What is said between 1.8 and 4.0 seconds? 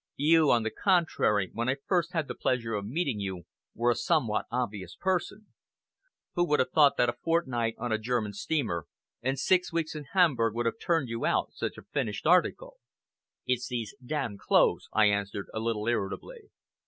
first had the pleasure of meeting you, were a